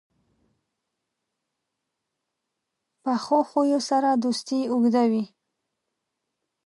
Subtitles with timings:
[3.03, 5.23] پخو خویو سره دوستي اوږده وي